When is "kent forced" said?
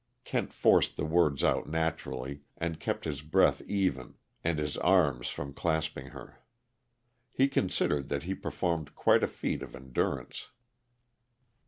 0.23-0.97